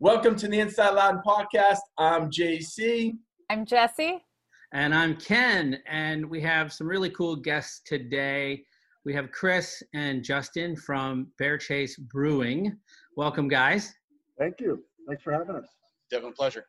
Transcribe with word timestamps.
Welcome 0.00 0.36
to 0.36 0.46
the 0.46 0.60
Inside 0.60 0.90
Loudoun 0.90 1.22
podcast. 1.26 1.80
I'm 1.98 2.30
JC. 2.30 3.16
I'm 3.50 3.66
Jesse. 3.66 4.24
And 4.72 4.94
I'm 4.94 5.16
Ken. 5.16 5.80
And 5.88 6.24
we 6.30 6.40
have 6.40 6.72
some 6.72 6.86
really 6.86 7.10
cool 7.10 7.34
guests 7.34 7.80
today. 7.84 8.62
We 9.04 9.12
have 9.14 9.32
Chris 9.32 9.82
and 9.94 10.22
Justin 10.22 10.76
from 10.76 11.26
Bear 11.36 11.58
Chase 11.58 11.96
Brewing. 11.96 12.76
Welcome, 13.16 13.48
guys. 13.48 13.92
Thank 14.38 14.60
you. 14.60 14.84
Thanks 15.08 15.24
for 15.24 15.32
having 15.32 15.56
us. 15.56 15.66
Definitely 16.12 16.36
pleasure. 16.36 16.66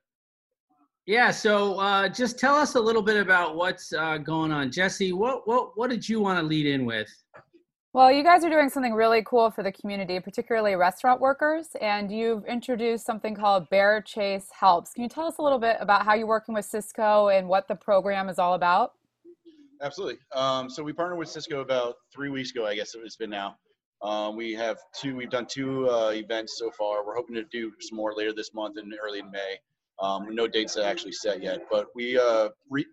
Yeah, 1.05 1.29
so 1.29 1.75
uh, 1.75 2.09
just 2.09 2.39
tell 2.39 2.55
us 2.55 2.73
a 2.73 2.81
little 2.81 3.03
bit 3.03 3.17
about 3.17 3.55
what's 3.55 3.93
uh, 3.93 4.17
going 4.17 4.51
on. 4.51 4.71
Jesse, 4.71 5.13
what, 5.13 5.47
what, 5.47 5.77
what 5.77 5.91
did 5.91 6.09
you 6.09 6.19
want 6.19 6.39
to 6.39 6.43
lead 6.43 6.65
in 6.65 6.83
with? 6.83 7.09
Well, 7.91 8.11
you 8.11 8.21
guys 8.23 8.45
are 8.45 8.51
doing 8.51 8.69
something 8.69 8.93
really 8.93 9.23
cool 9.25 9.49
for 9.49 9.63
the 9.63 9.71
community, 9.71 10.19
particularly 10.19 10.75
restaurant 10.75 11.19
workers, 11.19 11.69
and 11.81 12.11
you've 12.11 12.45
introduced 12.45 13.03
something 13.03 13.33
called 13.33 13.67
Bear 13.71 13.99
Chase 14.03 14.45
Helps. 14.51 14.93
Can 14.93 15.01
you 15.01 15.09
tell 15.09 15.25
us 15.25 15.39
a 15.39 15.41
little 15.41 15.57
bit 15.57 15.77
about 15.79 16.05
how 16.05 16.13
you're 16.13 16.27
working 16.27 16.53
with 16.53 16.69
Sysco 16.71 17.35
and 17.35 17.47
what 17.47 17.67
the 17.67 17.73
program 17.73 18.29
is 18.29 18.37
all 18.37 18.53
about? 18.53 18.93
Absolutely. 19.81 20.19
Um, 20.35 20.69
so 20.69 20.83
we 20.83 20.93
partnered 20.93 21.17
with 21.17 21.29
Sysco 21.29 21.61
about 21.61 21.95
three 22.13 22.29
weeks 22.29 22.51
ago, 22.51 22.67
I 22.67 22.75
guess 22.75 22.93
it's 22.93 23.15
been 23.15 23.31
now. 23.31 23.55
Um, 24.03 24.35
we 24.35 24.53
have 24.53 24.77
two. 24.95 25.15
We've 25.15 25.31
done 25.31 25.47
two 25.49 25.89
uh, 25.89 26.11
events 26.13 26.59
so 26.59 26.69
far. 26.77 27.03
We're 27.03 27.15
hoping 27.15 27.33
to 27.37 27.43
do 27.45 27.71
some 27.79 27.95
more 27.95 28.13
later 28.13 28.33
this 28.33 28.53
month 28.53 28.77
and 28.77 28.93
early 29.03 29.19
in 29.19 29.31
May. 29.31 29.57
Um, 29.99 30.27
no 30.35 30.47
dates 30.47 30.77
are 30.77 30.83
actually 30.83 31.13
set 31.13 31.41
yet, 31.41 31.61
but 31.71 31.87
we 31.95 32.19
uh, 32.19 32.49
re- 32.69 32.85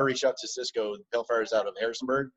reached 0.00 0.24
out 0.24 0.36
to 0.38 0.46
Sysco. 0.46 0.94
Pale 1.12 1.24
Fire 1.24 1.42
is 1.42 1.52
out 1.52 1.66
of 1.66 1.74
Harrisonburg, 1.80 2.30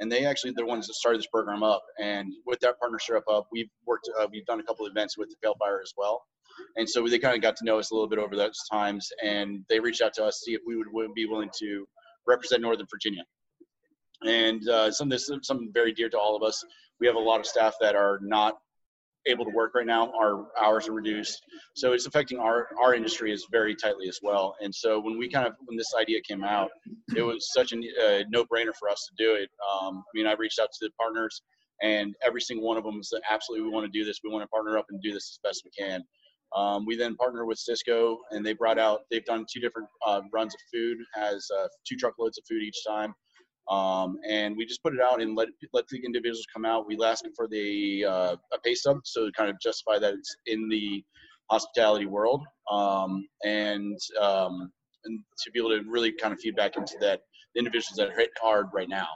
and 0.00 0.10
they 0.10 0.24
actually 0.24 0.52
they're 0.56 0.64
the 0.64 0.68
ones 0.68 0.86
that 0.86 0.94
started 0.94 1.20
this 1.20 1.26
program 1.28 1.62
up. 1.62 1.82
And 2.00 2.32
with 2.46 2.58
that 2.60 2.78
partnership 2.80 3.22
up, 3.30 3.46
we've 3.52 3.68
worked. 3.86 4.08
Uh, 4.18 4.26
we've 4.32 4.46
done 4.46 4.60
a 4.60 4.62
couple 4.62 4.86
of 4.86 4.90
events 4.90 5.16
with 5.16 5.28
the 5.28 5.36
Pale 5.42 5.56
Fire 5.58 5.80
as 5.82 5.92
well. 5.96 6.22
And 6.76 6.88
so 6.88 7.06
they 7.06 7.18
kind 7.18 7.36
of 7.36 7.42
got 7.42 7.56
to 7.56 7.64
know 7.64 7.78
us 7.78 7.90
a 7.90 7.94
little 7.94 8.08
bit 8.08 8.18
over 8.18 8.36
those 8.36 8.58
times, 8.70 9.08
and 9.22 9.64
they 9.68 9.80
reached 9.80 10.02
out 10.02 10.12
to 10.14 10.24
us 10.24 10.40
to 10.40 10.44
see 10.44 10.54
if 10.54 10.60
we 10.66 10.76
would, 10.76 10.88
would 10.92 11.14
be 11.14 11.26
willing 11.26 11.50
to 11.60 11.86
represent 12.26 12.62
Northern 12.62 12.86
Virginia. 12.90 13.22
And 14.26 14.68
uh, 14.68 14.90
some 14.90 15.08
this 15.08 15.28
is 15.28 15.38
something 15.42 15.70
very 15.72 15.92
dear 15.92 16.08
to 16.10 16.18
all 16.18 16.36
of 16.36 16.42
us. 16.42 16.62
We 16.98 17.06
have 17.06 17.16
a 17.16 17.20
lot 17.20 17.40
of 17.40 17.46
staff 17.46 17.74
that 17.80 17.94
are 17.94 18.18
not 18.22 18.58
able 19.26 19.44
to 19.44 19.50
work 19.50 19.74
right 19.74 19.86
now. 19.86 20.12
Our 20.12 20.46
hours 20.60 20.88
are 20.88 20.92
reduced, 20.92 21.42
so 21.74 21.92
it's 21.92 22.06
affecting 22.06 22.38
our 22.38 22.68
our 22.82 22.94
industry 22.94 23.32
is 23.32 23.46
very 23.50 23.74
tightly 23.74 24.08
as 24.08 24.18
well. 24.22 24.54
And 24.60 24.74
so 24.74 25.00
when 25.00 25.18
we 25.18 25.28
kind 25.28 25.46
of 25.46 25.54
when 25.64 25.76
this 25.76 25.92
idea 25.98 26.20
came 26.22 26.44
out, 26.44 26.70
it 27.16 27.22
was 27.22 27.52
such 27.52 27.72
a 27.72 27.76
uh, 27.76 28.24
no 28.30 28.44
brainer 28.44 28.74
for 28.78 28.88
us 28.88 29.08
to 29.08 29.24
do 29.24 29.34
it. 29.34 29.50
Um, 29.72 29.98
I 29.98 30.10
mean, 30.14 30.26
I 30.26 30.32
reached 30.32 30.58
out 30.58 30.68
to 30.72 30.86
the 30.86 30.90
partners, 30.98 31.42
and 31.82 32.14
every 32.24 32.40
single 32.40 32.66
one 32.66 32.76
of 32.76 32.84
them 32.84 33.02
said, 33.02 33.20
"Absolutely, 33.28 33.66
we 33.66 33.72
want 33.72 33.90
to 33.90 33.98
do 33.98 34.04
this. 34.04 34.20
We 34.24 34.30
want 34.30 34.42
to 34.42 34.48
partner 34.48 34.78
up 34.78 34.86
and 34.90 35.00
do 35.02 35.12
this 35.12 35.30
as 35.32 35.38
best 35.42 35.62
we 35.64 35.70
can." 35.70 36.02
Um, 36.56 36.84
we 36.84 36.96
then 36.96 37.14
partnered 37.14 37.46
with 37.46 37.58
Sysco, 37.58 38.16
and 38.32 38.44
they 38.44 38.54
brought 38.54 38.78
out. 38.78 39.02
They've 39.10 39.24
done 39.24 39.46
two 39.52 39.60
different 39.60 39.88
uh, 40.04 40.22
runs 40.32 40.54
of 40.54 40.60
food, 40.72 40.98
as 41.16 41.48
uh, 41.56 41.68
two 41.88 41.96
truckloads 41.96 42.38
of 42.38 42.44
food 42.48 42.62
each 42.62 42.84
time. 42.86 43.14
Um, 43.68 44.16
and 44.28 44.56
we 44.56 44.66
just 44.66 44.82
put 44.82 44.94
it 44.94 45.00
out 45.00 45.20
and 45.20 45.36
let 45.36 45.48
let 45.72 45.86
the 45.88 46.00
individuals 46.04 46.46
come 46.52 46.64
out. 46.64 46.86
We 46.86 46.98
asked 47.04 47.28
for 47.36 47.46
the 47.48 48.04
uh, 48.04 48.36
a 48.52 48.58
pay 48.64 48.74
stub, 48.74 48.98
so 49.04 49.26
to 49.26 49.32
kind 49.32 49.50
of 49.50 49.56
justify 49.60 49.98
that 49.98 50.14
it's 50.14 50.36
in 50.46 50.68
the 50.68 51.04
hospitality 51.50 52.06
world, 52.06 52.42
um, 52.70 53.26
and 53.44 53.98
um, 54.20 54.72
and 55.04 55.20
to 55.44 55.50
be 55.52 55.60
able 55.60 55.70
to 55.70 55.82
really 55.88 56.12
kind 56.12 56.32
of 56.32 56.40
feed 56.40 56.56
back 56.56 56.76
into 56.76 56.94
that 57.00 57.20
the 57.54 57.60
individuals 57.60 57.96
that 57.96 58.08
are 58.08 58.18
hit 58.18 58.30
hard 58.40 58.66
right 58.74 58.88
now. 58.88 59.08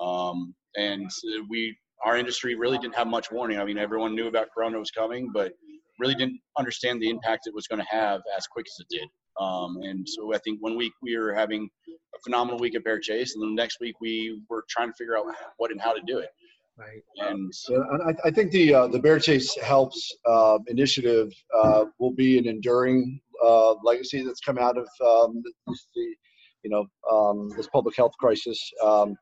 Um, 0.00 0.54
and 0.76 1.10
we 1.48 1.76
our 2.04 2.16
industry 2.16 2.54
really 2.54 2.78
didn't 2.78 2.94
have 2.94 3.06
much 3.06 3.30
warning. 3.32 3.58
I 3.58 3.64
mean, 3.64 3.78
everyone 3.78 4.14
knew 4.14 4.28
about 4.28 4.48
Corona 4.54 4.78
was 4.78 4.90
coming, 4.90 5.30
but 5.32 5.52
really 5.98 6.14
didn't 6.14 6.40
understand 6.58 7.00
the 7.00 7.08
impact 7.08 7.46
it 7.46 7.54
was 7.54 7.66
going 7.66 7.80
to 7.80 7.88
have 7.88 8.20
as 8.36 8.46
quick 8.46 8.66
as 8.68 8.84
it 8.84 8.98
did. 8.98 9.08
Um, 9.40 9.78
and 9.82 10.06
so 10.06 10.34
I 10.34 10.38
think 10.38 10.58
one 10.60 10.76
week 10.76 10.92
we 11.02 11.16
were 11.16 11.34
having 11.34 11.68
a 12.16 12.22
phenomenal 12.24 12.58
week 12.58 12.74
at 12.74 12.84
Bear 12.84 12.98
Chase, 12.98 13.34
and 13.34 13.42
then 13.42 13.54
the 13.54 13.62
next 13.62 13.80
week 13.80 14.00
we 14.00 14.40
were 14.48 14.64
trying 14.68 14.88
to 14.88 14.94
figure 14.94 15.16
out 15.16 15.26
what 15.58 15.70
and 15.70 15.80
how 15.80 15.92
to 15.92 16.00
do 16.06 16.18
it. 16.18 16.30
Right. 16.78 17.02
And 17.28 17.52
Yeah, 17.70 17.78
and 17.90 18.02
I, 18.02 18.28
I 18.28 18.30
think 18.30 18.50
the 18.50 18.74
uh, 18.74 18.86
the 18.88 18.98
Bear 18.98 19.18
Chase 19.18 19.56
Helps 19.62 20.14
uh, 20.26 20.58
initiative 20.66 21.32
uh, 21.56 21.86
will 21.98 22.12
be 22.12 22.38
an 22.38 22.46
enduring 22.46 23.18
uh, 23.42 23.74
legacy 23.82 24.22
that's 24.22 24.40
come 24.40 24.58
out 24.58 24.76
of 24.76 24.88
um, 25.04 25.42
this, 25.66 25.86
the 25.94 26.14
you 26.62 26.70
know 26.70 26.86
um, 27.10 27.50
this 27.56 27.66
public 27.68 27.96
health 27.96 28.12
crisis. 28.20 28.60
Um, 28.84 29.16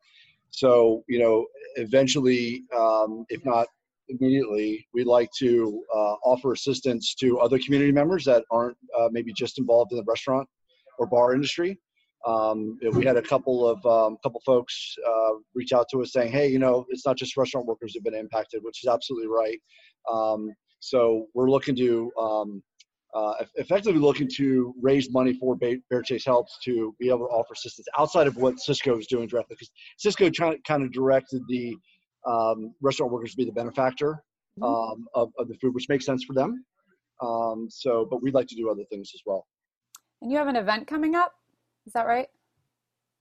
so 0.51 1.05
you 1.09 1.21
know, 1.21 1.47
eventually, 1.77 2.65
um, 2.77 3.25
if 3.29 3.45
not 3.45 3.69
immediately, 4.09 4.87
we'd 4.93 5.07
like 5.07 5.31
to 5.39 5.83
uh, 5.95 6.15
offer 6.25 6.53
assistance 6.53 7.15
to 7.17 7.39
other 7.39 7.59
community 7.59 7.93
members 7.93 8.25
that 8.25 8.45
aren't 8.51 8.77
uh, 8.99 9.09
maybe 9.13 9.33
just 9.33 9.59
involved 9.59 9.93
in 9.93 9.99
the 9.99 10.05
restaurant 10.07 10.49
or 10.99 11.07
bar 11.07 11.35
industry. 11.35 11.79
Um, 12.27 12.79
we 12.93 13.05
had 13.05 13.17
a 13.17 13.23
couple 13.23 13.69
of 13.69 13.85
um, 13.85 14.17
couple 14.23 14.41
folks 14.47 14.97
uh, 15.07 15.33
reach 15.55 15.73
out 15.73 15.87
to 15.91 16.03
us 16.03 16.13
saying, 16.13 16.33
"Hey, 16.33 16.49
you 16.49 16.59
know, 16.59 16.87
it's 16.89 17.07
not 17.07 17.17
just 17.17 17.37
restaurant 17.37 17.67
workers 17.67 17.95
who've 17.95 18.05
been 18.05 18.15
impacted," 18.15 18.63
which 18.63 18.83
is 18.83 18.89
absolutely 18.89 19.29
right. 19.29 19.61
Um, 20.11 20.51
so 20.81 21.27
we're 21.35 21.51
looking 21.51 21.77
to 21.77 22.11
um, 22.19 22.63
uh, 23.15 23.35
effectively 23.57 24.01
looking 24.01 24.29
to 24.37 24.75
raise 24.81 25.11
money 25.13 25.35
for 25.35 25.57
Bear 25.57 26.03
Chase 26.03 26.25
Helps 26.25 26.59
to 26.65 26.95
be 26.99 27.09
able 27.09 27.21
to 27.21 27.33
offer 27.33 27.53
assistance 27.53 27.87
outside 27.97 28.27
of 28.27 28.37
what 28.37 28.57
Sysco 28.57 28.99
is 28.99 29.07
doing 29.07 29.29
directly, 29.29 29.57
because 29.57 29.71
Sysco 30.05 30.33
kind 30.67 30.83
of 30.83 30.93
directed 30.93 31.43
the 31.49 31.77
um, 32.27 32.75
restaurant 32.83 33.13
workers 33.13 33.31
to 33.33 33.37
be 33.37 33.45
the 33.45 33.53
benefactor 33.53 34.23
um, 34.63 35.07
of, 35.15 35.31
of 35.39 35.49
the 35.49 35.55
food, 35.61 35.75
which 35.75 35.89
makes 35.89 36.05
sense 36.05 36.25
for 36.25 36.33
them. 36.33 36.65
Um, 37.23 37.69
so, 37.71 38.07
but 38.11 38.23
we'd 38.23 38.35
like 38.35 38.49
to 38.49 38.57
do 38.57 38.71
other 38.71 38.85
things 38.91 39.11
as 39.15 39.21
well. 39.25 39.47
And 40.21 40.33
you 40.33 40.39
have 40.39 40.49
an 40.49 40.57
event 40.57 40.87
coming 40.87 41.15
up, 41.15 41.33
is 41.87 41.93
that 41.93 42.07
right? 42.07 42.29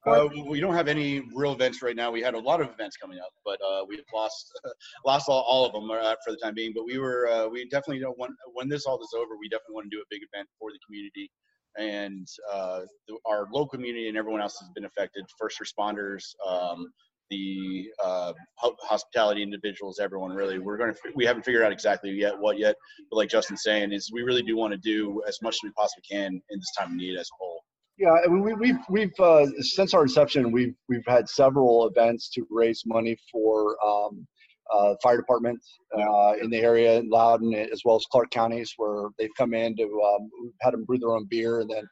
uh, 0.06 0.28
we 0.48 0.60
don't 0.60 0.74
have 0.74 0.88
any 0.88 1.20
real 1.34 1.52
events 1.52 1.80
right 1.80 1.96
now. 1.96 2.10
We 2.10 2.20
had 2.20 2.34
a 2.34 2.38
lot 2.38 2.60
of 2.60 2.68
events 2.70 2.96
coming 2.96 3.18
up, 3.18 3.30
but 3.44 3.58
uh, 3.62 3.84
we've 3.88 4.04
lost 4.12 4.52
lost 5.06 5.28
all, 5.28 5.42
all 5.42 5.64
of 5.64 5.72
them 5.72 5.90
uh, 5.90 6.14
for 6.24 6.32
the 6.32 6.36
time 6.42 6.54
being. 6.54 6.72
But 6.74 6.84
we 6.84 6.98
were 6.98 7.28
uh, 7.28 7.48
we 7.48 7.64
definitely 7.68 8.00
don't 8.00 8.18
want 8.18 8.32
when 8.52 8.68
this 8.68 8.84
all 8.84 9.00
is 9.00 9.14
over, 9.16 9.36
we 9.38 9.48
definitely 9.48 9.74
want 9.74 9.90
to 9.90 9.96
do 9.96 10.02
a 10.02 10.06
big 10.10 10.20
event 10.32 10.48
for 10.58 10.70
the 10.72 10.78
community 10.86 11.30
and 11.76 12.28
uh, 12.52 12.80
the, 13.08 13.18
our 13.26 13.48
local 13.52 13.68
community 13.68 14.08
and 14.08 14.16
everyone 14.16 14.40
else 14.40 14.58
has 14.60 14.68
been 14.74 14.84
affected. 14.84 15.24
First 15.38 15.58
responders, 15.60 16.22
um, 16.46 16.92
the 17.30 17.86
uh, 18.02 18.32
hospitality 18.58 19.42
individuals, 19.42 19.98
everyone 19.98 20.32
really. 20.32 20.58
We're 20.58 20.76
going 20.76 20.92
to 20.92 21.00
we 21.14 21.24
haven't 21.24 21.44
figured 21.44 21.64
out 21.64 21.72
exactly 21.72 22.10
yet 22.10 22.38
what 22.38 22.58
yet, 22.58 22.76
but 23.10 23.16
like 23.16 23.30
Justin's 23.30 23.62
saying, 23.62 23.92
is 23.92 24.10
we 24.12 24.22
really 24.22 24.42
do 24.42 24.56
want 24.56 24.72
to 24.72 24.78
do 24.78 25.22
as 25.26 25.38
much 25.42 25.54
as 25.54 25.60
we 25.64 25.70
possibly 25.70 26.02
can 26.10 26.34
in 26.50 26.58
this 26.58 26.72
time 26.78 26.90
of 26.90 26.96
need 26.96 27.16
as 27.16 27.28
a 27.32 27.36
whole. 27.38 27.53
Yeah, 27.96 28.12
I 28.12 28.26
mean, 28.26 28.42
we, 28.42 28.54
we've 28.54 28.78
we've 28.88 29.20
uh, 29.20 29.46
since 29.60 29.94
our 29.94 30.02
inception, 30.02 30.50
we've 30.50 30.74
we've 30.88 31.06
had 31.06 31.28
several 31.28 31.86
events 31.86 32.28
to 32.30 32.46
raise 32.50 32.82
money 32.86 33.16
for 33.30 33.76
um, 33.84 34.26
uh, 34.72 34.94
fire 35.02 35.16
departments 35.16 35.78
uh, 35.96 36.32
in 36.42 36.50
the 36.50 36.58
area 36.58 36.98
in 36.98 37.08
Loudoun, 37.08 37.54
as 37.54 37.82
well 37.84 37.96
as 37.96 38.04
Clarke 38.10 38.30
counties, 38.30 38.74
where 38.76 39.10
they've 39.18 39.34
come 39.36 39.54
in 39.54 39.76
to 39.76 39.84
um, 39.84 40.28
we've 40.42 40.52
had 40.60 40.72
them 40.72 40.84
brew 40.84 40.98
their 40.98 41.12
own 41.12 41.26
beer 41.30 41.60
and 41.60 41.70
then 41.70 41.84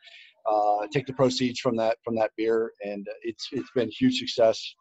uh, 0.51 0.87
take 0.93 1.07
the 1.07 1.13
proceeds 1.13 1.61
from 1.61 1.77
that 1.77 1.99
from 2.05 2.17
that 2.17 2.33
beer, 2.37 2.73
and 2.83 3.07
it's 3.23 3.49
it's 3.53 3.71
been 3.75 3.91
huge 3.91 4.19
success. 4.19 4.75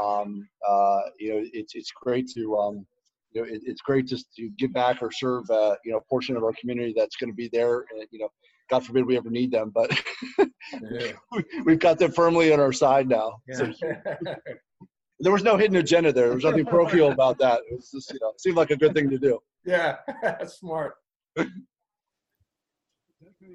Um, 0.00 0.48
uh, 0.68 1.00
you 1.18 1.34
know, 1.34 1.44
it's 1.52 1.74
it's 1.74 1.92
great 2.02 2.28
to 2.34 2.56
um, 2.56 2.86
you 3.32 3.42
know 3.42 3.48
it, 3.48 3.62
it's 3.64 3.82
great 3.82 4.08
to, 4.08 4.16
to 4.16 4.50
give 4.58 4.72
back 4.72 5.02
or 5.02 5.10
serve 5.12 5.48
uh, 5.50 5.76
you 5.84 5.92
know 5.92 5.98
a 5.98 6.08
portion 6.08 6.36
of 6.36 6.42
our 6.42 6.52
community 6.60 6.92
that's 6.96 7.16
going 7.16 7.30
to 7.30 7.36
be 7.36 7.48
there. 7.52 7.84
You 8.10 8.18
know, 8.20 8.28
God 8.68 8.84
forbid 8.84 9.06
we 9.06 9.16
ever 9.16 9.30
need 9.30 9.50
them, 9.50 9.70
but 9.74 9.90
Yeah. 10.38 11.12
we, 11.64 11.72
have 11.72 11.78
got 11.78 11.98
them 11.98 12.12
firmly 12.12 12.52
on 12.52 12.60
our 12.60 12.72
side 12.72 13.08
now. 13.08 13.40
Yeah. 13.48 13.56
So 13.56 13.72
there 15.20 15.32
was 15.32 15.42
no 15.42 15.56
hidden 15.56 15.76
agenda 15.76 16.12
there. 16.12 16.26
There 16.26 16.34
was 16.34 16.44
nothing 16.44 16.66
parochial 16.66 17.12
about 17.12 17.38
that. 17.38 17.60
It 17.70 17.76
was 17.76 17.90
just 17.90 18.12
you 18.12 18.18
know 18.20 18.32
seemed 18.38 18.56
like 18.56 18.70
a 18.70 18.76
good 18.76 18.94
thing 18.94 19.08
to 19.10 19.18
do. 19.18 19.38
yeah, 19.64 19.96
smart. 20.46 20.94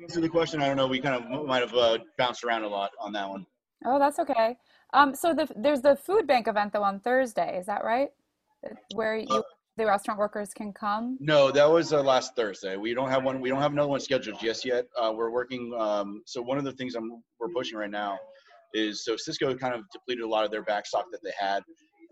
Answer 0.01 0.21
the 0.21 0.29
question. 0.29 0.61
I 0.61 0.67
don't 0.67 0.77
know. 0.77 0.87
We 0.87 1.01
kind 1.01 1.23
of 1.23 1.45
might 1.45 1.61
have 1.61 1.73
uh, 1.73 1.99
bounced 2.17 2.43
around 2.43 2.63
a 2.63 2.67
lot 2.67 2.91
on 2.99 3.11
that 3.13 3.29
one. 3.29 3.45
Oh, 3.85 3.99
that's 3.99 4.19
okay. 4.19 4.57
Um, 4.93 5.13
so 5.15 5.33
the, 5.33 5.47
there's 5.55 5.81
the 5.81 5.95
food 5.95 6.27
bank 6.27 6.47
event 6.47 6.73
though 6.73 6.83
on 6.83 6.99
Thursday, 6.99 7.57
is 7.57 7.65
that 7.65 7.83
right? 7.83 8.09
Where 8.93 9.17
you 9.17 9.27
Uh, 9.29 9.41
the 9.77 9.85
restaurant 9.85 10.19
workers 10.19 10.53
can 10.53 10.73
come. 10.73 11.17
No, 11.19 11.51
that 11.51 11.69
was 11.69 11.93
uh, 11.93 12.01
last 12.01 12.35
Thursday. 12.35 12.77
We 12.77 12.93
don't 12.93 13.09
have 13.09 13.23
one. 13.23 13.39
We 13.39 13.49
don't 13.49 13.61
have 13.61 13.71
another 13.71 13.89
one 13.89 13.99
scheduled 13.99 14.39
just 14.39 14.65
yet. 14.65 14.85
Uh, 14.99 15.13
we're 15.15 15.31
working. 15.31 15.73
Um, 15.77 16.21
so 16.25 16.41
one 16.41 16.57
of 16.57 16.63
the 16.63 16.73
things 16.73 16.95
I'm 16.95 17.23
we're 17.39 17.49
pushing 17.49 17.77
right 17.77 17.89
now 17.89 18.19
is 18.73 19.05
so 19.05 19.15
Sysco 19.15 19.57
kind 19.59 19.73
of 19.73 19.83
depleted 19.91 20.23
a 20.23 20.27
lot 20.27 20.45
of 20.45 20.51
their 20.51 20.63
back 20.63 20.85
stock 20.85 21.05
that 21.11 21.19
they 21.23 21.33
had, 21.39 21.63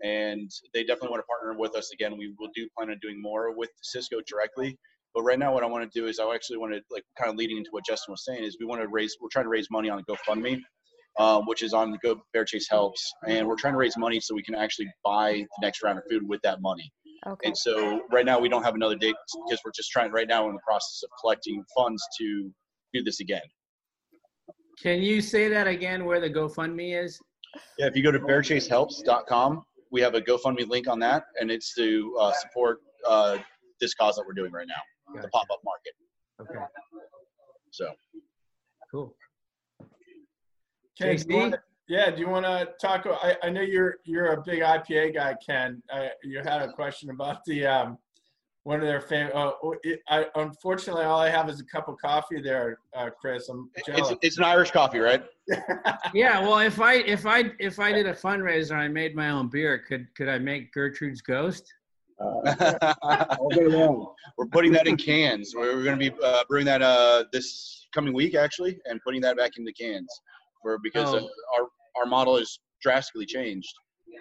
and 0.02 0.50
they 0.72 0.82
definitely 0.84 1.10
want 1.10 1.22
to 1.22 1.26
partner 1.26 1.58
with 1.58 1.76
us 1.76 1.92
again. 1.92 2.16
We 2.16 2.34
will 2.38 2.50
do 2.54 2.66
plan 2.76 2.90
on 2.90 2.98
doing 3.02 3.20
more 3.20 3.54
with 3.54 3.70
Sysco 3.84 4.24
directly. 4.26 4.78
But 5.14 5.22
right 5.22 5.38
now, 5.38 5.52
what 5.52 5.64
I 5.64 5.66
want 5.66 5.90
to 5.90 6.00
do 6.00 6.06
is 6.06 6.18
I 6.18 6.34
actually 6.34 6.58
want 6.58 6.72
to 6.72 6.80
like 6.90 7.04
kind 7.18 7.30
of 7.30 7.36
leading 7.36 7.58
into 7.58 7.70
what 7.72 7.84
Justin 7.84 8.12
was 8.12 8.24
saying 8.24 8.44
is 8.44 8.56
we 8.58 8.66
want 8.66 8.80
to 8.80 8.88
raise. 8.88 9.16
We're 9.20 9.28
trying 9.30 9.46
to 9.46 9.50
raise 9.50 9.68
money 9.70 9.90
on 9.90 10.02
GoFundMe. 10.08 10.60
Um, 11.18 11.44
which 11.46 11.62
is 11.64 11.74
on 11.74 11.90
the 11.90 11.98
Go 11.98 12.22
Bear 12.32 12.44
Chase 12.44 12.68
Helps, 12.70 13.12
and 13.26 13.46
we're 13.46 13.56
trying 13.56 13.74
to 13.74 13.78
raise 13.78 13.96
money 13.98 14.20
so 14.20 14.32
we 14.32 14.44
can 14.44 14.54
actually 14.54 14.88
buy 15.04 15.32
the 15.32 15.60
next 15.60 15.82
round 15.82 15.98
of 15.98 16.04
food 16.08 16.26
with 16.26 16.40
that 16.42 16.62
money. 16.62 16.90
Okay. 17.26 17.48
And 17.48 17.56
so 17.56 18.02
right 18.10 18.24
now 18.24 18.38
we 18.38 18.48
don't 18.48 18.62
have 18.62 18.74
another 18.74 18.96
date 18.96 19.14
because 19.46 19.60
we're 19.64 19.72
just 19.74 19.90
trying 19.90 20.10
right 20.10 20.28
now 20.28 20.48
in 20.48 20.54
the 20.54 20.60
process 20.66 21.02
of 21.04 21.10
collecting 21.20 21.62
funds 21.76 22.02
to 22.18 22.50
do 22.94 23.02
this 23.02 23.20
again. 23.20 23.42
Can 24.82 25.02
you 25.02 25.20
say 25.20 25.48
that 25.48 25.66
again 25.66 26.06
where 26.06 26.20
the 26.20 26.30
GoFundMe 26.30 27.02
is? 27.04 27.18
Yeah, 27.78 27.86
if 27.86 27.96
you 27.96 28.02
go 28.02 28.10
to 28.10 28.20
bearchasehelps.com, 28.20 29.62
we 29.90 30.00
have 30.00 30.14
a 30.14 30.20
GoFundMe 30.20 30.68
link 30.68 30.88
on 30.88 30.98
that, 31.00 31.24
and 31.38 31.50
it's 31.50 31.74
to 31.74 32.16
uh, 32.18 32.32
support 32.32 32.78
uh, 33.06 33.38
this 33.80 33.92
cause 33.94 34.16
that 34.16 34.24
we're 34.26 34.32
doing 34.32 34.52
right 34.52 34.68
now, 34.68 35.20
the 35.20 35.28
pop-up 35.28 35.60
market. 35.64 35.92
Okay, 36.40 36.64
So 37.72 37.90
cool. 38.90 39.14
Ken, 40.98 41.54
do 41.90 41.96
you 41.96 42.02
JC? 42.02 42.06
wanna- 42.06 42.06
yeah, 42.06 42.10
do 42.10 42.20
you 42.20 42.28
want 42.28 42.44
to 42.46 42.68
talk? 42.80 43.06
I, 43.22 43.36
I 43.42 43.50
know 43.50 43.60
you're 43.62 43.96
you're 44.04 44.32
a 44.32 44.42
big 44.42 44.60
IPA 44.60 45.14
guy, 45.14 45.34
Ken. 45.44 45.82
I, 45.92 46.10
you 46.22 46.38
had 46.38 46.62
a 46.62 46.72
question 46.72 47.10
about 47.10 47.44
the 47.44 47.66
um, 47.66 47.98
one 48.62 48.80
of 48.80 48.86
their 48.86 49.00
favorite. 49.00 49.34
Uh, 49.34 49.52
it, 49.82 50.00
I, 50.08 50.26
unfortunately, 50.36 51.04
all 51.04 51.18
I 51.20 51.30
have 51.30 51.48
is 51.48 51.60
a 51.60 51.64
cup 51.64 51.88
of 51.88 51.96
coffee 51.98 52.40
there, 52.40 52.78
uh, 52.94 53.10
Chris. 53.20 53.48
I'm 53.48 53.70
it's, 53.74 53.86
jealous. 53.86 54.14
it's 54.22 54.38
an 54.38 54.44
Irish 54.44 54.70
coffee, 54.70 54.98
right? 54.98 55.24
Yeah, 56.14 56.40
well, 56.40 56.58
if 56.60 56.80
I 56.80 56.94
if 56.96 57.26
I 57.26 57.50
if 57.58 57.80
I 57.80 57.92
did 57.92 58.06
a 58.06 58.12
fundraiser 58.14 58.72
and 58.72 58.80
I 58.80 58.88
made 58.88 59.16
my 59.16 59.30
own 59.30 59.48
beer, 59.48 59.78
could 59.88 60.06
could 60.16 60.28
I 60.28 60.38
make 60.38 60.72
Gertrude's 60.72 61.20
Ghost? 61.22 61.64
Uh, 62.20 62.94
all 63.38 63.48
day 63.48 63.66
long. 63.66 64.12
we're 64.36 64.46
putting 64.46 64.70
that 64.72 64.86
in 64.86 64.96
cans. 64.96 65.54
We're, 65.56 65.74
we're 65.74 65.84
going 65.84 65.98
to 65.98 66.10
be 66.10 66.16
uh, 66.22 66.44
brewing 66.48 66.66
that 66.66 66.82
uh, 66.82 67.24
this 67.32 67.86
coming 67.94 68.12
week, 68.12 68.34
actually, 68.34 68.78
and 68.84 69.00
putting 69.02 69.22
that 69.22 69.36
back 69.38 69.52
into 69.56 69.72
cans, 69.72 70.06
for 70.62 70.78
because 70.82 71.14
of 71.14 71.22
Oh. 71.22 71.30
our 71.58 71.66
our 71.96 72.06
model 72.06 72.38
has 72.38 72.58
drastically 72.82 73.26
changed, 73.26 73.72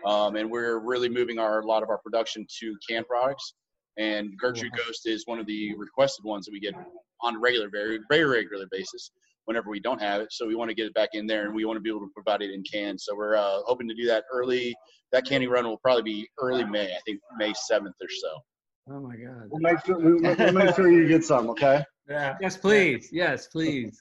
um, 0.05 0.35
and 0.35 0.49
we're 0.49 0.79
really 0.79 1.09
moving 1.09 1.39
our 1.39 1.59
a 1.61 1.65
lot 1.65 1.83
of 1.83 1.89
our 1.89 1.97
production 1.99 2.45
to 2.59 2.75
canned 2.87 3.07
products. 3.07 3.53
And 3.97 4.37
Gertrude 4.37 4.71
Wow. 4.73 4.85
Ghost 4.85 5.07
is 5.07 5.23
one 5.25 5.39
of 5.39 5.45
the 5.45 5.75
requested 5.75 6.23
ones 6.23 6.45
that 6.45 6.51
we 6.53 6.59
get 6.59 6.73
on 7.21 7.35
a 7.35 7.39
regular, 7.39 7.69
very 7.69 7.99
very 8.09 8.25
regular 8.25 8.65
basis. 8.71 9.11
Whenever 9.45 9.71
we 9.71 9.79
don't 9.79 9.99
have 9.99 10.21
it, 10.21 10.31
so 10.31 10.45
we 10.45 10.53
want 10.53 10.69
to 10.69 10.75
get 10.75 10.85
it 10.85 10.93
back 10.93 11.09
in 11.13 11.25
there, 11.25 11.45
and 11.45 11.55
we 11.55 11.65
want 11.65 11.75
to 11.75 11.81
be 11.81 11.89
able 11.89 12.01
to 12.01 12.11
provide 12.13 12.43
it 12.43 12.51
in 12.51 12.61
cans. 12.71 13.05
So 13.05 13.15
we're 13.15 13.35
uh, 13.35 13.61
hoping 13.65 13.87
to 13.87 13.95
do 13.95 14.05
that 14.05 14.25
early. 14.31 14.75
That 15.11 15.25
canning 15.25 15.49
run 15.49 15.65
will 15.65 15.79
probably 15.79 16.03
be 16.03 16.29
early 16.39 16.63
May, 16.63 16.93
I 16.93 16.99
think 17.03 17.19
May 17.37 17.51
seventh 17.55 17.95
or 17.99 18.07
so. 18.09 18.27
Oh 18.91 18.99
my 18.99 19.15
God. 19.15 19.47
We'll 19.49 19.59
make 19.59 19.83
sure 19.83 19.97
we, 19.97 20.13
we'll 20.21 20.53
make 20.53 20.75
sure 20.75 20.91
you 20.91 21.07
get 21.07 21.23
some. 21.23 21.49
Okay. 21.49 21.83
yeah. 22.07 22.35
Yes, 22.39 22.57
please. 22.57 23.09
Yes, 23.11 23.47
please. 23.47 23.99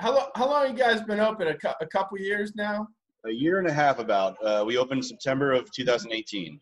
How 0.00 0.14
long? 0.14 0.28
How 0.34 0.46
long 0.46 0.70
you 0.70 0.76
guys 0.76 1.00
been 1.02 1.20
open? 1.20 1.48
A, 1.48 1.56
cou- 1.56 1.74
a 1.80 1.86
couple 1.86 2.18
years 2.18 2.52
now. 2.54 2.86
A 3.24 3.30
year 3.30 3.58
and 3.58 3.68
a 3.68 3.72
half 3.72 3.98
about. 3.98 4.36
Uh, 4.44 4.64
we 4.66 4.76
opened 4.76 5.04
September 5.04 5.52
of 5.52 5.70
2018. 5.70 6.58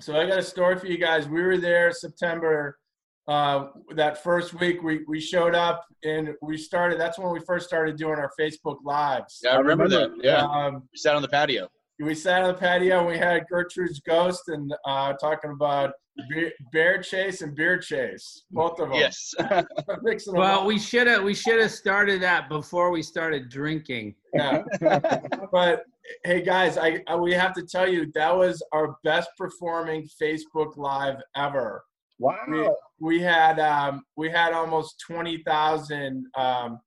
So 0.00 0.14
I 0.14 0.26
got 0.26 0.38
a 0.38 0.42
story 0.42 0.76
for 0.78 0.86
you 0.86 0.98
guys. 0.98 1.26
We 1.26 1.42
were 1.42 1.56
there 1.56 1.90
September. 1.90 2.78
Uh, 3.26 3.68
that 3.94 4.22
first 4.22 4.52
week, 4.54 4.82
we 4.82 5.00
we 5.08 5.18
showed 5.20 5.54
up 5.54 5.84
and 6.04 6.34
we 6.42 6.58
started. 6.58 7.00
That's 7.00 7.18
when 7.18 7.32
we 7.32 7.40
first 7.40 7.66
started 7.66 7.96
doing 7.96 8.18
our 8.18 8.30
Facebook 8.38 8.76
lives. 8.84 9.40
Yeah, 9.42 9.54
I 9.54 9.56
remember, 9.56 9.84
remember. 9.84 10.16
that. 10.16 10.24
Yeah, 10.24 10.44
Um, 10.44 10.82
we 10.92 10.98
sat 10.98 11.16
on 11.16 11.22
the 11.22 11.28
patio. 11.28 11.68
we 11.98 12.14
sat 12.14 12.42
on 12.42 12.48
the 12.48 12.54
patio 12.58 12.98
and 12.98 13.06
we 13.06 13.16
had 13.16 13.44
Gertrude's 13.50 14.00
ghost 14.00 14.42
and 14.48 14.72
uh, 14.86 15.14
talking 15.14 15.50
about 15.50 15.94
beer, 16.28 16.52
bear 16.72 17.02
chase 17.02 17.42
and 17.42 17.54
beer 17.54 17.78
chase, 17.78 18.44
both 18.50 18.78
of 18.80 18.88
them. 18.90 18.98
Yes. 18.98 19.34
Them 19.38 19.66
Well, 20.28 20.60
up. 20.60 20.66
we 20.66 20.78
should 20.78 21.06
have 21.06 21.22
we 21.22 21.34
should 21.34 21.60
have 21.60 21.72
started 21.72 22.22
that 22.22 22.48
before 22.48 22.90
we 22.90 23.02
started 23.02 23.48
drinking. 23.48 24.14
Yeah. 24.34 24.62
but 25.52 25.84
hey, 26.24 26.42
guys, 26.42 26.78
I, 26.78 27.02
I 27.06 27.16
we 27.16 27.32
have 27.32 27.52
to 27.54 27.62
tell 27.62 27.88
you 27.88 28.10
that 28.14 28.34
was 28.36 28.62
our 28.72 28.96
best 29.04 29.30
performing 29.36 30.08
Facebook 30.20 30.76
Live 30.76 31.16
ever. 31.36 31.84
Wow. 32.18 32.76
We 33.00 33.20
had 33.20 33.60
um, 33.60 34.02
we 34.16 34.30
had 34.30 34.52
almost 34.52 35.02
twenty 35.06 35.42
thousand 35.42 36.26
um, 36.36 36.78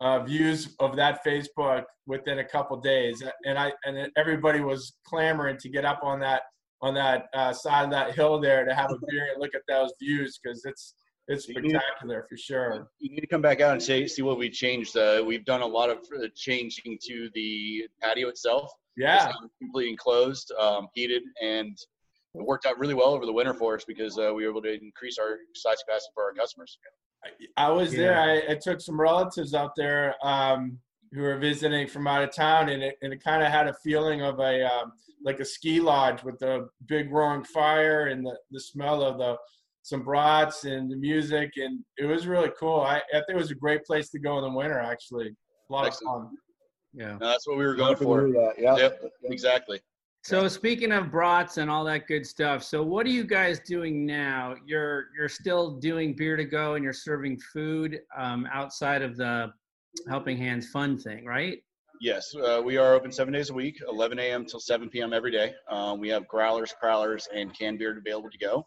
uh, 0.00 0.20
views 0.24 0.74
of 0.80 0.96
that 0.96 1.24
Facebook 1.24 1.84
within 2.06 2.40
a 2.40 2.44
couple 2.44 2.76
days, 2.80 3.22
and 3.46 3.58
I 3.58 3.72
and 3.84 4.10
everybody 4.16 4.60
was 4.60 4.94
clamoring 5.06 5.58
to 5.58 5.68
get 5.68 5.84
up 5.84 6.00
on 6.02 6.18
that 6.20 6.42
on 6.82 6.94
that 6.94 7.28
uh, 7.32 7.52
side 7.52 7.84
of 7.84 7.90
that 7.90 8.14
hill 8.14 8.40
there 8.40 8.64
to 8.64 8.74
have 8.74 8.90
a 8.90 8.98
beer 9.08 9.28
and 9.32 9.40
look 9.40 9.54
at 9.54 9.62
those 9.68 9.92
views 10.00 10.38
because 10.42 10.64
it's 10.64 10.94
it's 11.28 11.44
spectacular 11.44 12.26
for 12.28 12.36
sure. 12.36 12.88
you 12.98 13.10
need 13.10 13.20
to 13.20 13.28
come 13.28 13.40
back 13.40 13.60
out 13.60 13.72
and 13.72 13.82
say, 13.82 14.06
see 14.08 14.22
what 14.22 14.38
we 14.38 14.50
changed. 14.50 14.96
Uh, 14.96 15.22
we've 15.24 15.44
done 15.44 15.62
a 15.62 15.66
lot 15.66 15.88
of 15.88 15.98
uh, 15.98 16.26
changing 16.34 16.98
to 17.00 17.30
the 17.34 17.84
patio 18.02 18.28
itself. 18.28 18.72
Yeah. 18.96 19.28
It's 19.28 19.38
completely 19.60 19.90
enclosed, 19.90 20.52
um, 20.58 20.88
heated, 20.94 21.22
and 21.40 21.78
it 22.34 22.44
worked 22.44 22.66
out 22.66 22.76
really 22.78 22.94
well 22.94 23.10
over 23.10 23.24
the 23.24 23.32
winter 23.32 23.54
for 23.54 23.76
us 23.76 23.84
because 23.84 24.18
uh, 24.18 24.32
we 24.34 24.44
were 24.44 24.50
able 24.50 24.62
to 24.62 24.74
increase 24.74 25.16
our 25.18 25.38
size 25.54 25.76
capacity 25.86 26.10
for 26.12 26.24
our 26.24 26.34
customers. 26.34 26.76
I 27.56 27.70
was 27.70 27.92
there. 27.92 28.18
I, 28.18 28.52
I 28.52 28.54
took 28.56 28.80
some 28.80 29.00
relatives 29.00 29.54
out 29.54 29.76
there 29.76 30.16
um, 30.24 30.78
who 31.12 31.22
were 31.22 31.36
visiting 31.36 31.86
from 31.86 32.06
out 32.06 32.22
of 32.22 32.34
town, 32.34 32.68
and 32.68 32.82
it, 32.82 32.96
and 33.02 33.12
it 33.12 33.22
kind 33.22 33.42
of 33.42 33.50
had 33.50 33.68
a 33.68 33.74
feeling 33.84 34.22
of 34.22 34.40
a 34.40 34.64
um, 34.64 34.92
like 35.24 35.40
a 35.40 35.44
ski 35.44 35.80
lodge 35.80 36.22
with 36.24 36.38
the 36.38 36.68
big 36.86 37.12
roaring 37.12 37.44
fire 37.44 38.06
and 38.06 38.24
the, 38.24 38.36
the 38.50 38.60
smell 38.60 39.02
of 39.02 39.18
the 39.18 39.36
some 39.82 40.02
brats 40.02 40.64
and 40.64 40.90
the 40.90 40.96
music, 40.96 41.52
and 41.56 41.80
it 41.98 42.06
was 42.06 42.26
really 42.26 42.50
cool. 42.58 42.80
I, 42.80 42.98
I 42.98 43.18
think 43.18 43.30
it 43.30 43.36
was 43.36 43.50
a 43.50 43.56
great 43.56 43.84
place 43.84 44.10
to 44.10 44.18
go 44.18 44.38
in 44.38 44.44
the 44.44 44.56
winter. 44.56 44.78
Actually, 44.78 45.28
a 45.28 45.72
lot 45.72 45.86
Excellent. 45.86 46.16
of 46.16 46.22
fun. 46.22 46.36
Yeah. 46.94 47.16
No, 47.18 47.28
that's 47.30 47.46
what 47.48 47.56
we 47.58 47.64
were 47.64 47.74
going 47.74 47.96
for. 47.96 48.26
hear 48.26 48.32
that. 48.32 48.54
Yeah. 48.58 48.76
Yep, 48.76 49.02
exactly. 49.24 49.80
So 50.24 50.46
speaking 50.46 50.92
of 50.92 51.10
brats 51.10 51.56
and 51.56 51.68
all 51.68 51.84
that 51.84 52.06
good 52.06 52.24
stuff, 52.24 52.62
so 52.62 52.80
what 52.80 53.06
are 53.06 53.10
you 53.10 53.24
guys 53.24 53.58
doing 53.58 54.06
now? 54.06 54.54
You're 54.64 55.06
you're 55.18 55.28
still 55.28 55.78
doing 55.80 56.14
beer 56.14 56.36
to 56.36 56.44
go 56.44 56.74
and 56.74 56.84
you're 56.84 56.92
serving 56.92 57.40
food 57.52 58.00
um, 58.16 58.46
outside 58.52 59.02
of 59.02 59.16
the 59.16 59.52
Helping 60.08 60.36
Hands 60.36 60.66
Fun 60.70 60.98
thing, 60.98 61.24
right? 61.24 61.58
Yes, 62.00 62.34
uh, 62.34 62.60
we 62.64 62.76
are 62.76 62.94
open 62.94 63.12
seven 63.12 63.32
days 63.32 63.50
a 63.50 63.54
week, 63.54 63.76
11 63.88 64.18
a.m. 64.18 64.44
till 64.44 64.58
7 64.58 64.88
p.m. 64.88 65.12
every 65.12 65.30
day. 65.30 65.54
Um, 65.70 66.00
we 66.00 66.08
have 66.08 66.26
growlers, 66.26 66.74
crowlers, 66.82 67.24
and 67.34 67.56
canned 67.56 67.78
beer 67.78 67.96
available 67.96 68.30
to 68.30 68.38
go. 68.38 68.66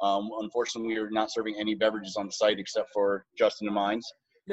Um, 0.00 0.30
unfortunately, 0.40 0.94
we 0.94 0.98
are 1.00 1.10
not 1.10 1.30
serving 1.30 1.54
any 1.60 1.74
beverages 1.76 2.16
on 2.16 2.30
site 2.32 2.58
except 2.58 2.88
for 2.92 3.24
Justin 3.38 3.68
and 3.68 3.74
mine's. 3.74 4.10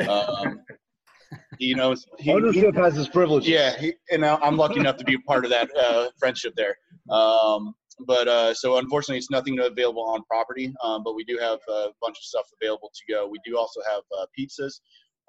Um, 0.07 0.61
he 1.57 1.73
knows. 1.73 2.05
He, 2.19 2.25
he- 2.25 2.31
Ownership 2.33 2.75
has 2.75 2.97
its 2.97 3.07
privileges. 3.09 3.49
yeah, 3.49 3.75
he, 3.77 3.93
and 4.11 4.23
I- 4.23 4.35
I'm 4.35 4.57
lucky 4.57 4.79
enough 4.79 4.97
to 4.97 5.05
be 5.05 5.15
a 5.15 5.19
part 5.19 5.43
of 5.43 5.49
that 5.49 5.69
uh, 5.75 6.09
friendship 6.19 6.53
there. 6.55 6.75
Um, 7.09 7.73
but 8.05 8.27
uh, 8.27 8.53
so 8.53 8.77
unfortunately, 8.77 9.17
it's 9.17 9.31
nothing 9.31 9.57
available 9.59 10.03
on 10.03 10.21
property. 10.25 10.71
Um, 10.83 11.03
but 11.03 11.15
we 11.15 11.23
do 11.23 11.39
have 11.39 11.59
a 11.67 11.87
bunch 11.99 12.17
of 12.17 12.23
stuff 12.23 12.45
available 12.61 12.91
to 12.93 13.13
go. 13.13 13.27
We 13.27 13.39
do 13.43 13.57
also 13.57 13.81
have 13.91 14.03
uh, 14.21 14.25
pizzas, 14.37 14.81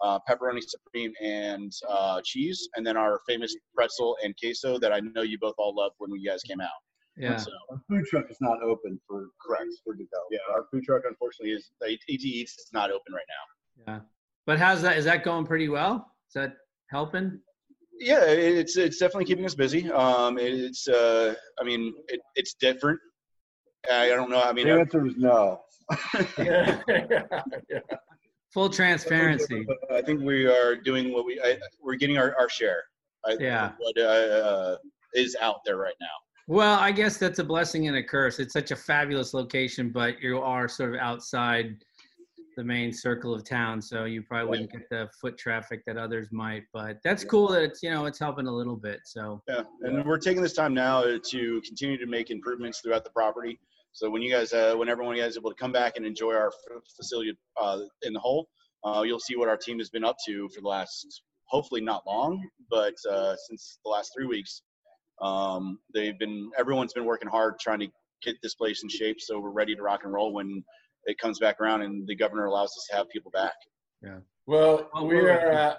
uh, 0.02 0.19
pepperoni 0.29 0.61
supreme, 0.67 1.12
and 1.23 1.73
uh, 1.88 2.21
cheese, 2.25 2.69
and 2.76 2.87
then 2.87 2.97
our 2.97 3.21
famous 3.28 3.54
pretzel 3.75 4.16
and 4.25 4.35
queso 4.42 4.78
that 4.78 4.92
I 4.92 5.00
know 5.00 5.23
you 5.23 5.38
both 5.38 5.54
all 5.59 5.75
loved 5.76 5.95
when 5.99 6.11
you 6.12 6.28
guys 6.28 6.42
came 6.42 6.61
out. 6.61 6.69
Yeah. 7.16 7.37
So, 7.37 7.50
Our 7.71 7.80
food 7.88 8.07
truck 8.07 8.30
is 8.30 8.38
not 8.40 8.62
open 8.62 8.99
for 9.07 9.26
Correct. 9.45 9.64
for 9.85 9.95
to 9.95 10.02
go. 10.04 10.19
yeah, 10.30 10.38
our 10.54 10.64
food 10.71 10.85
truck 10.85 11.02
unfortunately 11.07 11.52
is 11.52 11.71
AT 11.83 11.99
Eats 12.09 12.52
is 12.59 12.71
not 12.73 12.90
open 12.90 13.12
right 13.12 13.25
now. 13.28 13.92
Yeah. 13.92 14.00
But 14.47 14.59
how's 14.59 14.80
that? 14.83 14.97
Is 14.97 15.04
that 15.04 15.23
going 15.23 15.45
pretty 15.45 15.69
well? 15.69 16.11
Is 16.28 16.35
that 16.35 16.54
helping? 16.90 17.38
Yeah, 17.99 18.25
it's 18.25 18.78
it's 18.78 18.97
definitely 18.97 19.26
keeping 19.26 19.45
us 19.45 19.54
busy. 19.54 19.90
Um, 19.92 20.38
it's 20.38 20.88
uh, 20.88 21.35
I 21.61 21.64
mean, 21.64 21.92
it, 22.09 22.21
it's 22.37 22.54
different. 22.54 22.99
I 23.90 24.09
don't 24.09 24.30
know. 24.30 24.40
I 24.42 24.52
mean, 24.52 24.66
The 24.69 24.80
answer 24.80 25.07
is 25.07 25.14
no. 25.19 25.61
Yeah. 26.38 26.80
yeah. 26.88 27.23
Full 28.52 28.69
transparency. 28.69 29.66
I 29.92 30.02
think 30.02 30.23
we 30.23 30.47
are 30.47 30.75
doing 30.75 31.12
what 31.12 31.25
we 31.25 31.40
I, 31.40 31.57
we're 31.80 31.95
getting 31.95 32.19
our, 32.19 32.35
our 32.38 32.49
share. 32.49 32.83
I, 33.25 33.37
Yeah. 33.38 33.73
What 33.78 33.99
uh, 33.99 34.02
uh, 34.02 34.76
is 35.14 35.37
out 35.40 35.61
there 35.64 35.76
right 35.76 35.95
now? 36.00 36.07
Well, 36.49 36.80
I 36.80 36.90
guess 36.90 37.16
that's 37.16 37.38
a 37.38 37.45
blessing 37.45 37.87
and 37.87 37.97
a 37.97 38.02
curse. 38.02 38.40
It's 38.40 38.52
such 38.52 38.73
a 38.73 38.76
fabulous 38.76 39.35
location, 39.35 39.90
but 39.90 40.21
you 40.21 40.40
are 40.40 40.66
sort 40.66 40.95
of 40.95 41.00
outside 41.00 41.76
the 42.57 42.64
main 42.64 42.92
circle 42.92 43.33
of 43.33 43.45
town, 43.45 43.80
so 43.80 44.04
you 44.04 44.23
probably 44.23 44.50
wouldn't 44.50 44.73
get 44.73 44.88
the 44.90 45.09
foot 45.21 45.38
traffic 45.38 45.83
that 45.87 45.97
others 45.97 46.28
might. 46.33 46.64
But 46.73 46.99
that's 47.04 47.23
cool 47.23 47.49
that 47.52 47.62
it's 47.62 47.85
you 47.85 47.90
know 47.90 48.07
it's 48.07 48.19
helping 48.19 48.49
a 48.49 48.52
little 48.52 48.76
bit. 48.76 49.00
So 49.04 49.42
Yeah, 49.49 49.62
and 49.83 50.04
we're 50.04 50.19
taking 50.19 50.42
this 50.42 50.54
time 50.54 50.75
now 50.75 51.02
to 51.02 51.61
continue 51.62 51.99
to 51.99 52.07
make 52.07 52.30
improvements 52.30 52.80
throughout 52.80 53.04
the 53.04 53.11
property. 53.11 53.61
So 53.92 54.09
when 54.11 54.23
you 54.23 54.30
guys, 54.30 54.52
uh, 54.52 54.75
when 54.76 54.88
everyone 54.88 55.16
is 55.16 55.37
able 55.37 55.50
to 55.50 55.56
come 55.56 55.73
back 55.73 55.97
and 55.97 56.06
enjoy 56.06 56.35
our 56.35 56.52
facility 56.97 57.37
uh, 57.61 57.80
in 58.02 58.12
the 58.12 58.20
whole, 58.20 58.49
uh, 58.85 59.02
you'll 59.02 59.20
see 59.20 59.37
what 59.37 59.49
our 59.49 59.56
team 59.56 59.78
has 59.78 59.90
been 59.90 60.04
up 60.04 60.16
to 60.26 60.49
for 60.54 60.61
the 60.61 60.68
last, 60.68 61.23
hopefully 61.47 61.80
not 61.80 62.06
long, 62.06 62.42
but 62.70 62.94
uh, 63.11 63.35
since 63.49 63.78
the 63.85 63.90
last 63.90 64.12
three 64.16 64.26
weeks. 64.26 64.62
Um, 65.20 65.78
they've 65.92 66.18
been, 66.18 66.50
everyone's 66.59 66.94
been 66.94 67.04
working 67.04 67.28
hard 67.28 67.59
trying 67.61 67.80
to 67.80 67.88
get 68.23 68.37
this 68.42 68.54
place 68.54 68.82
in 68.82 68.88
shape 68.88 69.20
so 69.20 69.38
we're 69.38 69.50
ready 69.50 69.75
to 69.75 69.82
rock 69.82 70.00
and 70.04 70.12
roll 70.12 70.32
when 70.32 70.62
it 71.04 71.18
comes 71.18 71.38
back 71.38 71.61
around 71.61 71.82
and 71.82 72.06
the 72.06 72.14
governor 72.14 72.47
allows 72.47 72.68
us 72.68 72.87
to 72.90 72.97
have 72.97 73.09
people 73.11 73.30
back. 73.30 73.52
Yeah. 74.02 74.18
Well, 74.47 74.88
we 74.94 75.16
we're- 75.16 75.30
are 75.30 75.52
uh, 75.52 75.75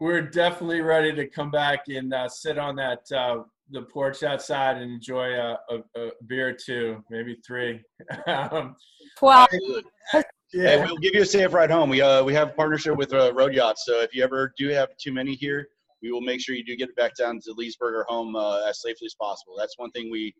we're 0.00 0.22
definitely 0.22 0.80
ready 0.80 1.12
to 1.14 1.26
come 1.26 1.50
back 1.50 1.88
and 1.88 2.12
uh, 2.12 2.28
sit 2.28 2.58
on 2.58 2.76
that 2.76 3.10
uh, 3.12 3.42
the 3.70 3.82
porch 3.82 4.22
outside 4.22 4.76
and 4.76 4.90
enjoy 4.90 5.34
a, 5.34 5.58
a, 5.70 6.00
a 6.00 6.10
beer 6.26 6.48
or 6.48 6.52
two, 6.52 7.02
maybe 7.10 7.36
three. 7.46 7.80
um, 8.26 8.76
Well, 9.22 9.46
Absolutely. 9.52 9.90
Hey, 10.12 10.22
yeah, 10.52 10.84
we'll 10.84 10.98
give 10.98 11.14
you 11.14 11.22
a 11.22 11.26
safe 11.26 11.52
ride 11.52 11.70
home. 11.70 11.90
We 11.90 12.00
uh 12.00 12.22
we 12.22 12.32
have 12.34 12.50
a 12.50 12.52
partnership 12.52 12.96
with 12.96 13.12
uh, 13.12 13.32
Road 13.34 13.54
Yachts, 13.54 13.84
so 13.86 14.00
if 14.02 14.14
you 14.14 14.22
ever 14.22 14.52
do 14.56 14.68
have 14.68 14.88
too 15.02 15.12
many 15.12 15.34
here, 15.34 15.66
we 16.00 16.12
will 16.12 16.20
make 16.20 16.40
sure 16.40 16.54
you 16.54 16.64
do 16.64 16.76
get 16.76 16.90
it 16.90 16.96
back 16.96 17.16
down 17.18 17.40
to 17.40 17.52
Leesburg 17.54 17.94
or 17.94 18.04
home 18.08 18.36
uh, 18.36 18.60
as 18.68 18.80
safely 18.80 19.06
as 19.06 19.14
possible. 19.14 19.54
That's 19.58 19.76
one 19.78 19.90
thing 19.90 20.10
we 20.12 20.32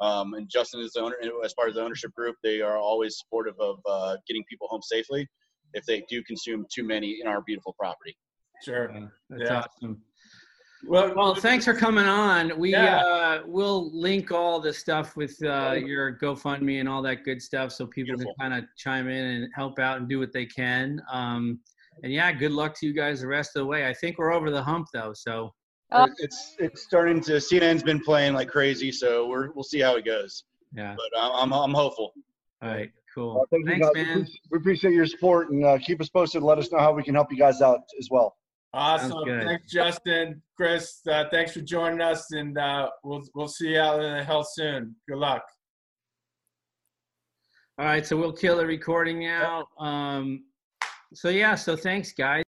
um, 0.00 0.34
and 0.34 0.48
Justin 0.48 0.80
is 0.80 0.92
the 0.92 1.00
owner 1.00 1.16
as 1.44 1.54
part 1.54 1.68
of 1.68 1.74
the 1.74 1.82
ownership 1.82 2.12
group. 2.14 2.36
They 2.42 2.62
are 2.62 2.78
always 2.78 3.18
supportive 3.18 3.54
of 3.60 3.78
uh, 3.86 4.16
getting 4.26 4.42
people 4.48 4.66
home 4.68 4.82
safely 4.82 5.28
if 5.74 5.84
they 5.84 6.02
do 6.08 6.22
consume 6.24 6.66
too 6.72 6.82
many 6.82 7.18
in 7.20 7.28
our 7.28 7.42
beautiful 7.42 7.74
property. 7.78 8.16
sure. 8.64 9.10
That's 9.28 9.50
Yeah. 9.50 9.62
awesome. 9.82 10.02
Well, 10.86 11.12
Well, 11.14 11.34
thanks 11.34 11.64
for 11.64 11.74
coming 11.74 12.06
on. 12.06 12.58
We 12.58 12.70
Yeah. 12.72 12.98
uh, 13.04 13.42
will 13.46 13.90
link 13.96 14.32
all 14.32 14.60
the 14.60 14.72
stuff 14.72 15.16
with 15.16 15.36
uh, 15.44 15.72
your 15.78 16.16
GoFundMe 16.18 16.80
and 16.80 16.88
all 16.88 17.02
that 17.02 17.24
good 17.24 17.42
stuff, 17.42 17.72
so 17.72 17.86
people 17.86 18.16
Beautiful. 18.16 18.34
can 18.40 18.50
kind 18.50 18.62
of 18.64 18.68
chime 18.76 19.08
in 19.08 19.42
and 19.42 19.52
help 19.54 19.78
out 19.78 19.98
and 19.98 20.08
do 20.08 20.18
what 20.18 20.32
they 20.32 20.46
can. 20.46 21.00
Um, 21.12 21.60
and 22.02 22.12
yeah, 22.12 22.32
good 22.32 22.52
luck 22.52 22.74
to 22.80 22.86
you 22.86 22.92
guys 22.94 23.20
the 23.20 23.26
rest 23.26 23.56
of 23.56 23.60
the 23.60 23.66
way. 23.66 23.86
I 23.86 23.92
think 23.92 24.16
we're 24.18 24.32
over 24.32 24.50
the 24.50 24.62
hump 24.62 24.88
though, 24.92 25.12
so 25.14 25.54
Oh. 25.92 26.06
It's 26.18 26.54
it's 26.60 26.82
starting 26.84 27.20
to 27.22 27.32
CNN's 27.40 27.82
been 27.82 27.98
playing 27.98 28.32
like 28.32 28.48
crazy, 28.48 28.92
so 28.92 29.26
we're 29.26 29.50
we'll 29.52 29.64
see 29.64 29.80
how 29.80 29.96
it 29.96 30.04
goes. 30.04 30.44
yeah. 30.72 30.94
But 30.96 31.18
uh, 31.20 31.32
I'm 31.34 31.52
I'm 31.52 31.74
hopeful. 31.74 32.12
All 32.62 32.68
right, 32.68 32.88
Uh, 32.88 33.00
cool. 33.12 33.44
thank 33.50 33.64
you, 33.64 33.70
Thanks, 33.72 33.86
guys. 33.86 33.94
We 33.96 34.02
man. 34.04 34.10
appreciate- 34.18 34.40
We 34.52 34.58
appreciate 34.58 34.94
your 34.94 35.06
support 35.06 35.50
and 35.50 35.64
uh, 35.64 35.78
keep 35.78 36.00
us 36.00 36.08
posted. 36.08 36.42
Let 36.44 36.58
us 36.58 36.70
know 36.70 36.78
how 36.78 36.92
we 36.92 37.02
can 37.02 37.14
help 37.16 37.32
you 37.32 37.38
guys 37.38 37.60
out 37.60 37.80
as 37.98 38.08
well. 38.08 38.36
Awesome. 38.72 39.24
Thanks, 39.26 39.70
Justin. 39.70 40.42
Chris, 40.56 41.00
uh, 41.10 41.24
thanks 41.30 41.52
for 41.52 41.60
joining 41.60 42.00
us, 42.00 42.32
and 42.32 42.58
uh, 42.58 42.90
we'll 43.04 43.22
we'll 43.34 43.48
see 43.48 43.70
you 43.70 43.80
out 43.80 44.02
in 44.02 44.16
the 44.16 44.24
hell 44.24 44.44
soon. 44.44 44.94
Good 45.08 45.18
luck. 45.18 45.42
All 47.78 47.86
right, 47.86 48.06
so 48.06 48.16
we'll 48.16 48.32
kill 48.32 48.58
the 48.58 48.66
recording 48.66 49.20
now. 49.20 49.66
Um, 49.78 50.44
so 51.14 51.30
yeah, 51.30 51.54
so 51.54 51.76
thanks, 51.76 52.12
guys. 52.12 52.44